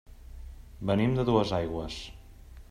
Venim 0.91 1.13
de 1.19 1.27
Duesaigües. 1.29 1.99